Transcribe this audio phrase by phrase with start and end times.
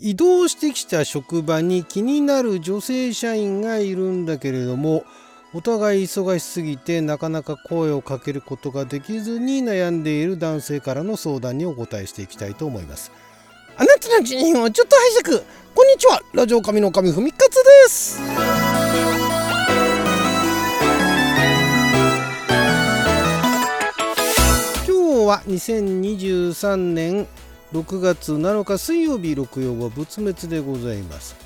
[0.00, 5.04] 移動してきた職場に気になる女性社員がいるんだけれども
[5.52, 13.10] お互い忙しすぎてなかなか声をかけることができずに悩んでいる男性からの相談にお答えしていきたいと思います。
[13.76, 16.20] あなたの人品をちょっと拝借こんにちは。
[16.32, 18.20] ラジオ神の神ふみかつです。
[24.86, 27.26] 今日は2023年
[27.72, 31.36] 6月7日水曜日六曜は仏滅でございます、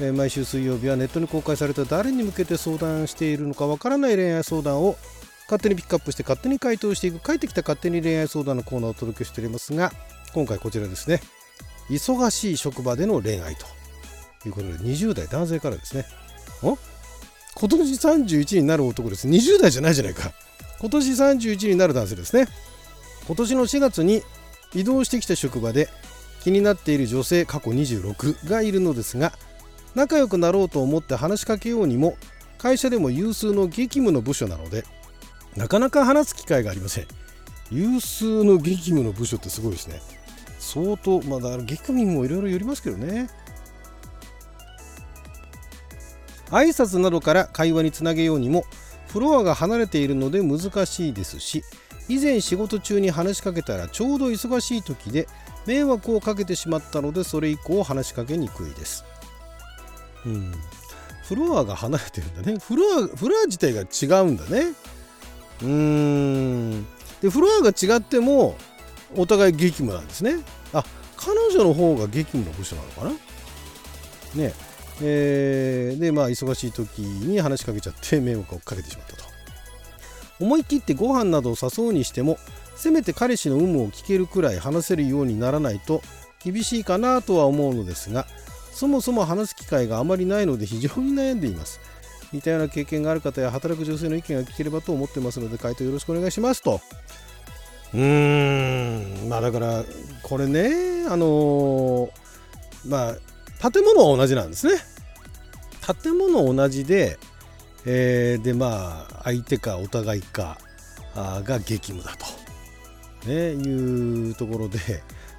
[0.00, 4.96] え、毎週水曜日はネットに公開された誰に向けて相談しているのかわからない恋愛相談を
[5.42, 9.92] 勝手にピックアップして勝手に回答していく帰ってきた勝手に恋愛相談のコーナーをお届けしておりますが
[10.34, 11.20] 今回こちらですね
[11.88, 13.64] 忙しい職場での恋愛と
[14.46, 16.04] いうことで20代男性からですね。
[16.62, 16.76] お？
[17.54, 19.26] 今年31になる男です。
[19.26, 20.32] 20代じゃないじゃないか。
[20.80, 22.46] 今年31になる男性ですね。
[23.26, 24.22] 今年の4月に
[24.74, 25.88] 移動してきた職場で
[26.40, 29.32] 気になっている女性過去26がいるのですが
[29.94, 32.16] 仲良くなろうと思って話しかけようにも
[32.58, 34.84] 会社でも有数の激務の部署なので
[35.56, 37.06] なかなか話す機会がありません。
[37.70, 40.00] 有数の激務の部署ってすごいですね。
[40.58, 43.28] 相当まあだから激務にもいろいろよりますけどね。
[46.50, 48.64] 挨拶などから会話につなげようにも
[49.08, 51.62] フロアが離れているので難しいですし
[52.08, 55.28] 以前仕事中に話しかけたらちょうど忙しい時で
[55.66, 59.04] 迷惑をかけてしまったのでそれ以降話しかけにくいです。
[60.24, 60.52] うん。
[61.22, 62.58] フロアが離れてるんだね。
[62.58, 64.72] フロア、フロア自体が違うんだね。
[65.62, 66.86] うーん。
[67.20, 68.56] で、フロアが違っても
[69.14, 70.36] お互い激務なんですね。
[70.72, 70.84] あ、
[71.16, 73.10] 彼女の方が激務の部署なのかな？
[74.42, 74.54] ね
[75.00, 79.37] えー、で、まあ、忙しい時に話しかけちゃって迷惑をかけてしまったと。
[80.40, 82.38] 思い切ってご飯などを誘うにしても
[82.76, 86.02] せめて彼氏の有無を聞けるくらい話せるようにならないと
[86.42, 88.26] 厳しいかなとは思うのですが
[88.72, 91.80] そもそも話す機会があまりないので非常に悩んでいます。
[92.32, 96.80] 似たような経験がある方や働く女性の意見が聞ければと思ってますので回答よろしくお願いしますと。
[97.94, 99.28] うーん。
[99.28, 99.84] まあだから
[100.22, 102.10] これねあのー、
[102.86, 103.14] ま
[103.62, 104.74] あ建物は同じなんですね。
[106.02, 107.18] 建物同じで
[107.86, 110.58] えー、でまあ相手かお互いか
[111.14, 114.78] が激務だと、ね、いうところで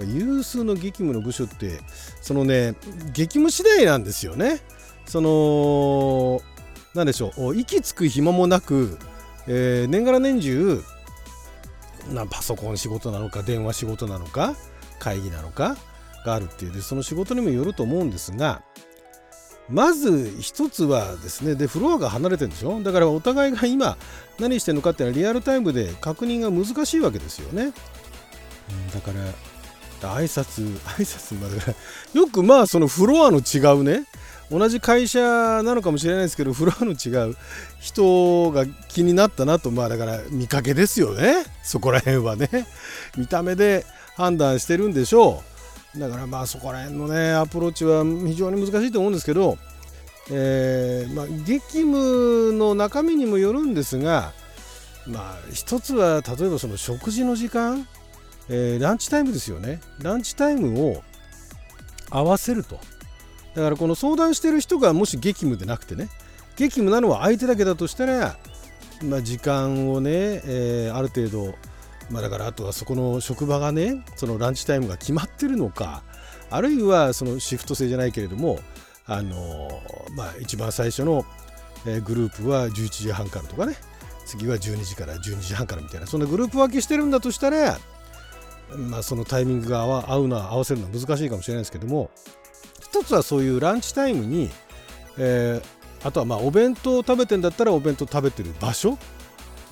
[0.00, 1.80] 有数の激務の部署って
[2.20, 2.74] そのね
[3.12, 4.60] 激務次第なんですよね。
[5.06, 6.40] その
[6.94, 8.98] 何でしょう息つく暇もなく、
[9.46, 10.82] えー、年がら年中
[12.12, 14.54] なパソコン仕事なのか電話仕事なのか
[14.98, 15.76] 会議なのか
[16.24, 18.62] があるっていうでその仕事にもよると思うんですが
[19.70, 22.80] まず一つはですねでフロアが離れてるんでしょ？
[22.82, 23.96] だからお互いが今
[24.38, 27.72] 何してるのかっていうのはリアルタイムで確認が難しいわけですよね、
[28.92, 31.76] だから挨拶 挨拶まで
[32.12, 34.04] よくまあそのフロアの違うね
[34.50, 35.20] 同じ会社
[35.62, 37.36] なのかもしれないですけどフロアの違う
[37.80, 41.44] 人が気になったなとまあだから見かけですよね。
[41.62, 42.66] そこら辺はね。
[43.16, 43.86] 見た目で
[44.16, 45.51] 判断してるんでしょう。
[45.96, 49.58] だからまあそこら辺のねアプローチは非常に難しいと思うんですけど、
[50.30, 54.32] えーまあ、激務の中身にもよるんですが
[55.06, 57.86] まあ一つは例えばその食事の時間、
[58.48, 59.80] えー、ランチタイムですよね。
[60.00, 61.02] ランチタイムを
[62.10, 62.78] 合わせると。
[63.54, 66.08] だからこの相談してる人がもし激務でなくてね
[66.56, 68.36] 激務なのは相手だけだとしたら、
[69.04, 71.54] まあ、時間をね、えー、ある程度
[72.12, 76.02] まあ、だからあとはそこの職場がねそのランチタイムが決まってるのか
[76.50, 78.58] あるいはそのシフト制じゃないけれども
[79.06, 79.70] あの
[80.14, 81.24] まあ一番最初の
[82.04, 83.76] グループは11時半からとかね
[84.26, 87.78] 次は12時から12時半からみたいなそんなグループ分けしてるんだとしたら
[88.76, 92.10] まあそのタイミングが合うのは合わせるのは難しいかもしれないですけども
[92.80, 94.50] 一つはそういうランチタイムに、
[95.18, 95.62] え、
[96.04, 98.98] あとはまあお弁当を食べてんだったらお弁当食べてる場所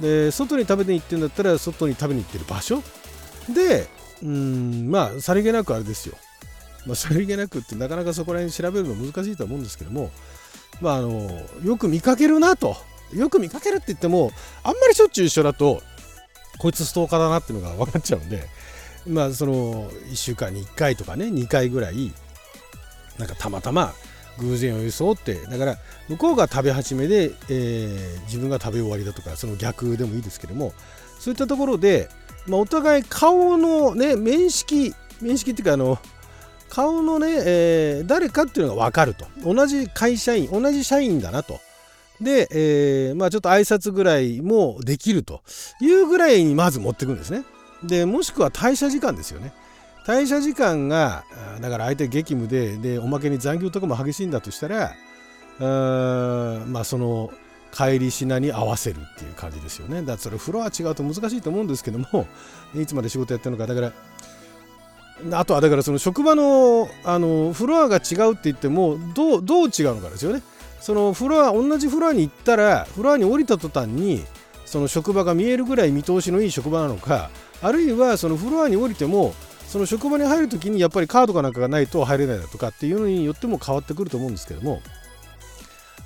[0.01, 2.83] で外に食べに行ってんだったら外に食べに行ってる場所？
[3.55, 3.89] で
[4.23, 6.17] うんまあさりげなくあれですよ、
[6.87, 10.11] まあ、さりげなくってなかなかそこら辺調べるの難しいと思うんですけども
[10.81, 11.31] まああの
[11.65, 12.77] よく見かけるなと。
[13.13, 14.31] よく見かけるって言っても
[14.63, 15.83] あんまりしょっちゅう一緒だと
[16.59, 18.45] こいつストーカーだなっていうのが分かっちゃうんで
[19.09, 22.13] まあその1週間に1回とかね2回ぐらい
[23.19, 23.95] なんかたまたま
[24.41, 25.77] 偶然を装ってだから
[26.09, 30.73] 向こうが食べ始めで、えー、自分が食べ終わりだとかその逆でもいいですけども
[31.19, 32.09] そういったところで、
[32.47, 35.99] まあ、お互い顔のね面識面識っていうかあの
[36.71, 39.27] 顔のね、えー、誰かっていうのが分かると。
[39.45, 41.59] 同じ会社員同じ社員だなと。
[42.21, 45.43] で、えー、まあちょっと挨拶ぐらいもできると
[45.81, 47.45] いうぐらいにまず持ってくんですね。
[47.83, 49.53] でもしくは退社時間ですよね。
[50.11, 51.25] 退社時間が
[51.61, 54.97] だから相手激務ででおまけに残業とかも激しいんだとしたら
[55.61, 57.31] まあその
[57.73, 60.01] 帰りしなに合わせるっていう感じですよね。
[60.01, 62.27] だからそれフロア違うと難しいと思うんですけども
[62.75, 63.73] いつまで仕事やってるのか。
[63.73, 63.93] だか
[65.29, 70.43] らあとはだからその職場のあのフロアが違うって言ってもどうどう違うのかですよね。
[70.81, 74.25] そのフロア同じフロアに行ったらフロアに降りた途端に
[74.67, 77.31] その職場が見えるぐらい見通しのいい職場なのか
[77.63, 79.35] あるいはそのフロアに降りても
[79.71, 84.83] その職場に入るときにやっぱりカードかなんかがないと入れないだとかっていうのによっても変わってくると思うんですけども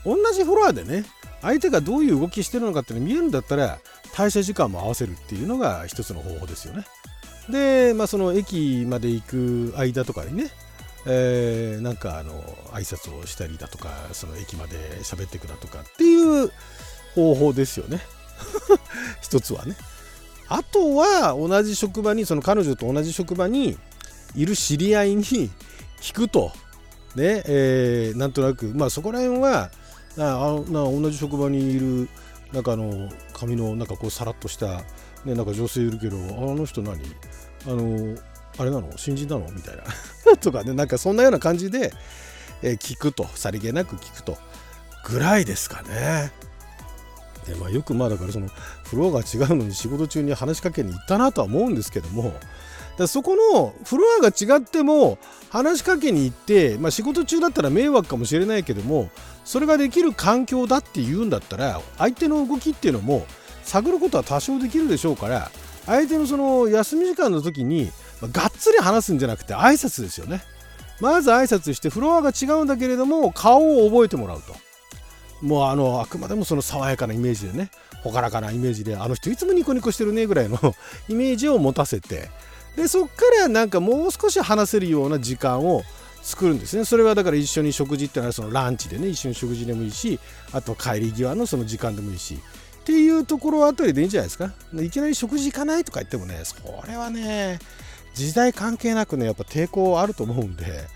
[0.05, 1.07] 同じフロアでね
[1.41, 3.79] 相手がどういう動きしてるのかっていうの見えるんだったら
[4.13, 6.85] 退社時間も合わせるっていうのが一つの方法ですよね。
[7.49, 10.51] で、まあ、その駅まで行く間とかにね、
[11.07, 12.33] えー、なんかあの
[12.73, 16.51] 挨拶をしたりだとかその駅まで喋ってくだとかっていう
[17.15, 18.01] 方法ですよね
[19.21, 19.75] 一つはね
[20.49, 23.79] あとは同じ職場にその彼女と同じ職場に
[24.35, 25.25] いる知り合いに
[26.01, 26.53] 聞くと。
[27.17, 28.67] ねえー、なんとなく。
[28.75, 29.71] まあそこら辺は
[30.19, 32.09] あな同じ職場にいる
[32.53, 34.83] なんかあの髪のなんかこうさらっとした、
[35.25, 36.21] ね、なんか女性いるけどあ
[36.55, 37.01] の人何？
[37.67, 38.17] あの
[38.59, 38.91] あれなの？
[38.97, 39.51] 新人なの？
[39.53, 39.83] みたいな。
[40.39, 41.93] とかねなんかそんなような感じで、
[42.63, 43.27] えー、聞くと。
[43.35, 44.37] さりげなく聞くと。
[45.05, 46.33] ぐらいですかね。
[47.47, 48.49] でまあ、よくまあだからその
[48.85, 52.33] フロアが違うのに仕事中に話しかけに行ったなとは思うんですけども
[52.97, 55.19] だそこのフロアが違っても
[55.51, 59.11] 話しかけに行って、まあ、仕事中だったら迷惑かもしれないけども
[59.45, 63.27] それができる環境だって言うんだったら相手の動きっていうのも
[63.63, 65.51] 探ることは多少できるでしょうから
[65.87, 67.91] 相手のその休み時間の時に
[68.33, 70.43] がっつり話すんじゃなくて挨拶ですよね。
[71.01, 74.55] まず挨拶してフロアが違うんだけれども顔を覚えてもらうと。
[75.41, 77.71] もうあのあくまでもその爽やかなイメージでね
[78.05, 80.59] 朗らかなイメージであの人いつもニコニコしてるねぐらいの
[81.09, 82.31] イメージを持たせて
[82.77, 85.85] でそっからなんかもう少し話せるような時間を
[86.23, 86.87] 作るんですね。
[86.87, 90.19] それはだから一緒に食事ってのはそのランチでね一緒に食事でもいいし
[90.53, 92.39] あと帰り際のその時間でもいいし
[92.81, 94.53] っていうところあたりでいいんじゃないですか。
[94.75, 96.57] いきなり食事行かないとか言ってもねそ
[96.89, 97.59] れはね
[98.15, 100.87] 時代関係なくねやっぱ抵抗あると思うんで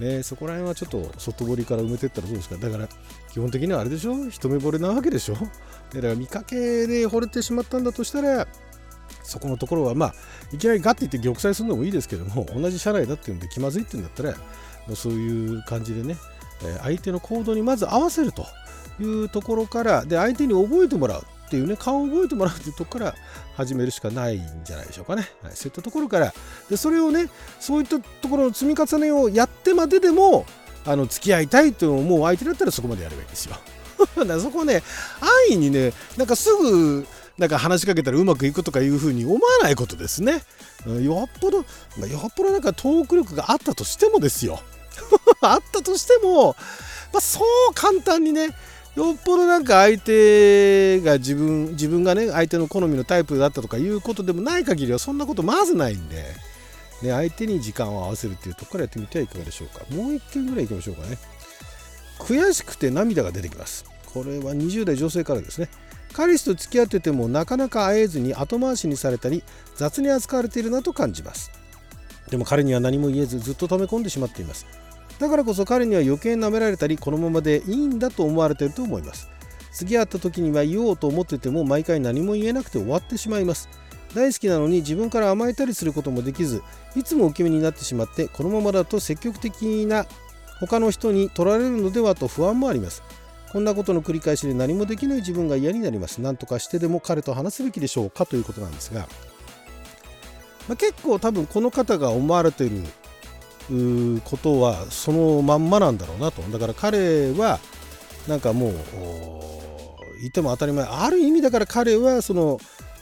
[0.00, 2.56] ね、そこら辺はちょっと外堀から埋めてったらどうですか。
[2.56, 2.88] だから
[3.30, 4.28] 基本的にはあれでしょ？
[4.28, 5.34] 一目惚れなわけでしょ？
[5.34, 8.46] だから見かけで惚れてしまったんだとしたら
[9.22, 10.14] そこのところはまあ
[10.52, 14.30] いきなりガッて言って玉砕するのもいいですけども同じ社内だっていうんで気まずいって言うんだったら
[14.86, 16.16] もうそういう感じでね
[16.82, 18.46] 相手の行動にまず合わせると
[19.00, 23.16] いうところからで相手に覚えてもらうっていうね顔を覚えてもらうっていうところから
[23.54, 26.32] 始めるしかないんじゃないでしょうかね、はい、そういったところから。
[26.68, 27.28] でそれをね
[27.58, 30.44] そういったところの積み重ねをやってまででも
[30.84, 33.56] あの付き合いたいと思う相手だったらそこまでやればいいんですよ
[34.24, 34.82] だそこね
[35.20, 37.06] 安易にねなんかすぐ
[37.40, 40.42] なんか話しかけたらうまくいくとかいうふうに思わないことですね。
[41.02, 41.62] よっぽど、
[41.96, 44.60] まあ、よっぽどなんかトーク力があったとしてもですよ。
[45.40, 46.54] あったとしても、
[47.14, 47.40] まあ、そ
[47.70, 48.50] う簡単にね、
[48.94, 56.26] よっぽどなんか相手が自分、自分がね、相手の好みのタイプだったとかいうことでもない限りは、そんなことまずないんで、
[57.02, 59.84] ね、相手に時間を合わせるっていうところからやってみてはいかがでしょうか。
[59.94, 61.18] もう一件ぐらい行きましょうかね。
[62.18, 63.84] 悔しくて涙が出てきます。
[64.12, 65.68] これは20代女性からですね。
[66.12, 69.44] 彼氏と付き合っててもなかなか会えずに後回しにされたり
[69.76, 71.52] 雑に扱われているなと感じます
[72.30, 74.66] でも彼には何も言えずずっと溜め込んでしまっています
[75.18, 79.28] だからこそ彼には余計舐められたりこのままでいいんだと思われていると思います
[79.72, 83.68] 次会った時には言おうと思ってても毎回何も言えなくて終わってしまいます
[84.14, 86.62] 大好きなのに自分から甘えたりすることもできず
[86.96, 90.06] いつも受け身になってしまってこのままだと積極的な
[90.58, 93.02] 他の人に取られるのではと不安もあります
[93.52, 96.20] こんなことの繰り返しで何もできない自分が嫌になります。
[96.20, 99.00] 何とかしてでも彼と話すべきでしょうかということなんですが、
[100.68, 106.42] まあ、結構多分この方が思われていることはそのまんまなんだろうなと。
[106.42, 107.58] だから彼は
[108.28, 108.72] なんかもう
[110.20, 112.60] 言っても当たり前ある意味だから彼はその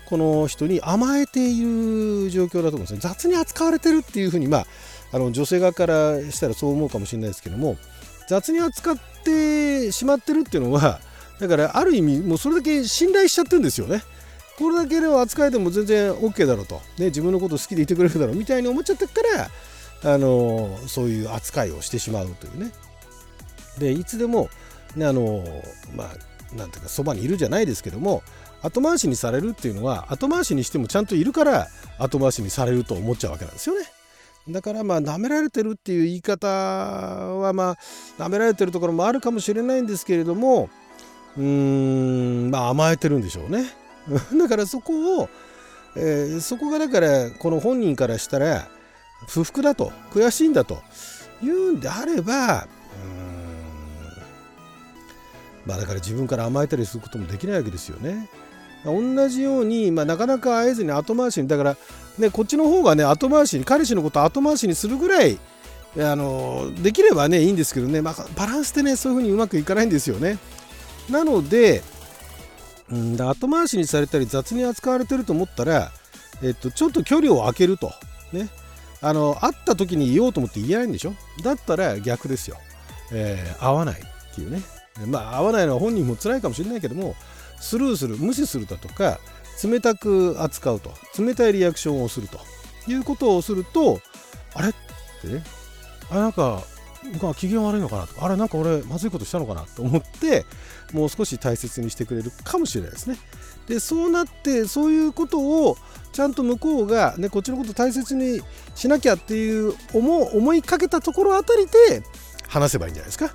[0.08, 4.66] この人に甘えている状況だと思うんですね雑に扱われてるっていうふうにまあ
[5.12, 7.76] あの女性側からしたらそう思うかもしれないですけども
[8.26, 11.00] 雑に扱ってしまってるっていうのは
[11.38, 14.02] だからある意味もうそれだけ信頼しちゃってるんですよね。
[14.58, 19.12] これだけでは扱えても全然 OK だろうと、ね、自分のこと好きでいてくれるだろうみたいに思っちゃってか
[20.02, 22.72] らあのそういう扱いをしてしまうというね。
[23.78, 24.48] でいつでも、
[24.96, 25.44] ね、あの
[25.94, 28.22] まあなんていうかそばにいるじゃないですけども
[28.62, 33.86] 後回しにされるっていうのは後回しにしてもちゃんといるから後回しにされると思っちゃうわけなんですよね。
[34.48, 37.76] だからまあ舐められてるっていう言い方はまあ
[38.18, 40.70] 舐められてるところもあるかもしれないんですけれども
[41.36, 43.66] うーんまあ甘えてるんでしょうね。
[44.38, 45.28] だからそこを、
[45.96, 48.68] えー、そこがだからこの本人からしたら
[49.28, 50.82] 不服だと悔しいんだと
[51.42, 52.66] いうんであれば
[55.68, 58.26] まあだから自分から甘えたりすることもできないわけですよね。
[58.84, 61.76] 同じように、まあ、なかなか会えずに後回しにだから、
[62.18, 65.38] ね、こっちの方がね後回しに彼氏のこと後回しにするぐらい
[65.98, 70.38] あのできればねいいんですけどね、まあ、バランスってねそういうふうにうまくいかないんですよね。
[71.10, 71.82] なので、
[72.90, 75.90] うん、後回しにされたり雑に扱われてると思ったら、
[76.42, 77.90] えっと、ちょっと距離を空けると。
[78.32, 78.48] ね。
[79.00, 81.14] あの、会った時に言おうと思って言えないんでしょ？
[81.42, 82.58] だったら逆ですよ。
[83.12, 84.60] えー、会わないっていうね。
[85.06, 87.14] まあ、会わないのは本人も辛いかもしれないけども、
[87.60, 89.20] スルーする、無視するだとか、
[89.62, 92.38] 冷たく扱うと、冷たいリアクションをすると
[92.86, 94.00] いうことをすると、
[94.54, 94.72] あれっ
[95.22, 95.44] てね、
[96.10, 96.62] あなんか
[97.12, 100.44] 僕は機嫌悪いのかなとかあれなんか俺まずいことしたのかなと思って
[100.92, 103.16] もう少し大切にしてくれるかもしれないですね。
[103.66, 105.76] でそうなってそういうことを
[106.12, 108.40] ちゃんと向こうが、ね、こっちのこと大切に
[108.74, 112.02] しなきゃっていう思思いかけたところあたりで
[112.48, 113.34] 話せばいいんじゃないですか。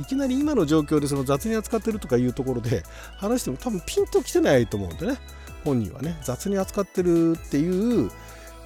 [0.00, 2.82] いきなり今の状況でその雑に扱ってるとかいうところで
[3.16, 5.18] 話しても多分ピンときてないと思うんでね。
[5.64, 6.18] 本人はね。
[6.22, 8.10] 雑に扱ってるっていう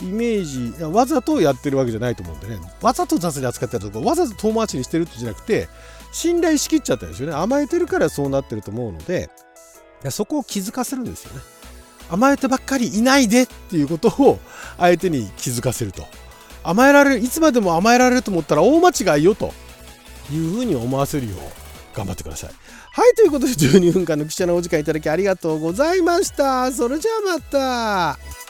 [0.01, 2.61] イメージわざとやってるわけじゃないと思うんでね。
[2.81, 5.69] わざと雑に扱ってるとかわざと遠回しにしてるってじゃなくて
[6.13, 7.35] 信頼しきっちゃったんですよね。
[7.35, 9.31] 甘えてるからそうなってると思うので
[10.11, 11.41] そこを気づかせるんですよね。
[12.11, 14.39] 甘えてばっかりいないでっていうことを
[14.77, 16.05] 相手に気づかせると。
[16.63, 19.53] 甘えられるいつまでも甘えられると思ったら大間違いよと。
[20.33, 22.50] いうふうに思わせるよう頑張ってください。
[22.93, 26.71] はいということで12分間の記者のお時間いただきありがとうございました。
[26.73, 28.44] それじゃあまた。